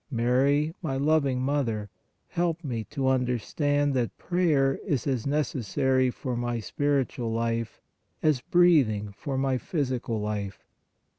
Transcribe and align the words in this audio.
Mary, 0.09 0.73
my 0.81 0.97
loving 0.97 1.39
Mother, 1.39 1.91
help 2.29 2.63
me 2.63 2.83
to 2.85 3.07
understand 3.07 3.93
that 3.93 4.17
prayer 4.17 4.77
is 4.83 5.05
as 5.05 5.27
necessary 5.27 6.09
for 6.09 6.35
my 6.35 6.59
spiritual 6.59 7.31
life 7.31 7.79
as 8.23 8.41
breathing 8.41 9.11
for 9.11 9.37
my 9.37 9.59
physical 9.59 10.19
life. 10.19 10.65